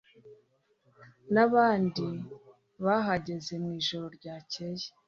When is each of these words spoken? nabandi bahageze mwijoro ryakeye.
nabandi 1.33 2.07
bahageze 2.85 3.53
mwijoro 3.63 4.05
ryakeye. 4.17 4.87